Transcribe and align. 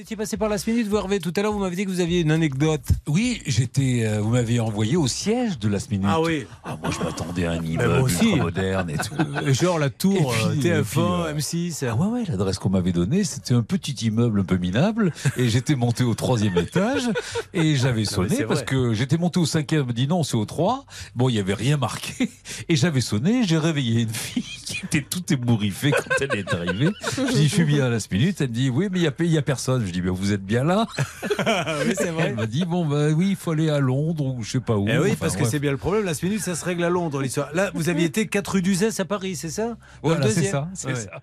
Vous 0.00 0.04
étiez 0.04 0.16
passé 0.16 0.38
par 0.38 0.48
la 0.48 0.56
minute, 0.66 0.88
vous 0.88 0.96
Hervé, 0.96 1.18
tout 1.20 1.30
à 1.36 1.42
l'heure 1.42 1.52
vous 1.52 1.58
m'avez 1.58 1.76
dit 1.76 1.84
que 1.84 1.90
vous 1.90 2.00
aviez 2.00 2.20
une 2.20 2.30
anecdote. 2.30 2.80
Oui, 3.06 3.42
j'étais. 3.44 4.06
euh, 4.06 4.22
vous 4.22 4.30
m'avez 4.30 4.58
envoyé 4.58 4.96
au 4.96 5.06
siège 5.06 5.58
de 5.58 5.68
la 5.68 5.76
minute. 5.90 6.06
Ah 6.08 6.22
oui. 6.22 6.46
Ah, 6.64 6.78
moi, 6.80 6.90
je 6.90 7.04
m'attendais 7.04 7.44
à 7.44 7.50
un 7.50 7.62
immeuble 7.62 8.00
aussi. 8.00 8.36
moderne 8.36 8.88
et 8.88 8.96
tout. 8.96 9.14
Euh, 9.42 9.52
Genre 9.52 9.78
la 9.78 9.90
tour 9.90 10.34
Et 10.34 10.58
puis, 10.58 10.70
euh, 10.70 10.78
et 10.78 10.82
TF1, 10.82 10.84
puis, 10.84 11.00
euh, 11.00 11.34
M6. 11.34 11.86
Ah 11.86 11.94
ouais, 11.96 12.06
ouais, 12.06 12.24
l'adresse 12.28 12.58
qu'on 12.58 12.70
m'avait 12.70 12.92
donnée, 12.92 13.24
c'était 13.24 13.52
un 13.52 13.60
petit 13.62 13.92
immeuble 14.06 14.40
un 14.40 14.44
peu 14.44 14.56
minable. 14.56 15.12
Et 15.36 15.50
j'étais 15.50 15.74
monté 15.74 16.02
au 16.02 16.14
troisième 16.14 16.56
étage 16.56 17.02
et 17.52 17.76
j'avais 17.76 18.06
sonné 18.06 18.44
parce 18.44 18.62
que 18.62 18.94
j'étais 18.94 19.18
monté 19.18 19.38
au 19.38 19.44
cinquième. 19.44 19.86
Me 19.86 19.92
dit 19.92 20.08
non, 20.08 20.22
c'est 20.22 20.36
au 20.38 20.46
3. 20.46 20.86
Bon, 21.14 21.28
il 21.28 21.34
n'y 21.34 21.40
avait 21.40 21.52
rien 21.52 21.76
marqué. 21.76 22.30
Et 22.70 22.76
j'avais 22.76 23.02
sonné. 23.02 23.42
J'ai 23.44 23.58
réveillé 23.58 24.00
une 24.02 24.08
fille 24.08 24.44
qui 24.80 24.86
était 24.86 25.06
toute 25.08 25.30
ébouriffée 25.30 25.90
quand 25.90 26.14
elle 26.20 26.38
est 26.38 26.52
arrivée. 26.54 26.90
Je 27.16 27.32
dis, 27.32 27.48
je 27.48 27.54
suis 27.54 27.64
bien 27.64 27.86
à 27.86 27.88
la 27.88 27.98
minute. 28.10 28.40
Elle 28.40 28.48
me 28.48 28.54
dit, 28.54 28.70
oui, 28.70 28.88
mais 28.90 28.98
il 29.00 29.30
n'y 29.30 29.38
a, 29.38 29.42
personne. 29.42 29.84
Je 29.86 29.92
dis, 29.92 30.02
mais 30.02 30.10
vous 30.10 30.32
êtes 30.32 30.44
bien 30.44 30.64
là 30.64 30.86
oui, 31.86 31.94
c'est 31.96 32.10
vrai. 32.10 32.28
Elle 32.28 32.36
m'a 32.36 32.46
dit, 32.46 32.64
bon, 32.64 32.86
bah 32.86 33.08
oui, 33.10 33.30
il 33.30 33.36
faut 33.36 33.50
aller 33.52 33.70
à 33.70 33.80
Londres 33.80 34.24
ou 34.24 34.42
je 34.42 34.50
sais 34.52 34.60
pas 34.60 34.76
où. 34.76 34.86
Eh 34.88 34.98
oui, 34.98 35.10
Enfin, 35.10 35.16
parce 35.20 35.36
que 35.36 35.44
c'est 35.44 35.58
bien 35.58 35.72
le 35.72 35.76
problème. 35.76 36.04
La 36.04 36.12
minute, 36.22 36.40
ça 36.40 36.54
se 36.54 36.64
règle 36.64 36.84
à 36.84 36.90
Londres, 36.90 37.20
l'histoire. 37.20 37.50
Là, 37.54 37.70
vous 37.74 37.88
aviez 37.88 38.06
été 38.06 38.26
4 38.26 38.48
rue 38.52 38.62
d'Uzès 38.62 39.00
à 39.00 39.04
Paris, 39.04 39.36
c'est 39.36 39.50
ça? 39.50 39.68
Dans 39.68 39.76
Voilà, 40.02 40.28
c'est 40.30 40.44
ça. 40.44 40.68
C'est 40.74 40.88
Ouais. 40.88 40.94
ça. 40.94 41.20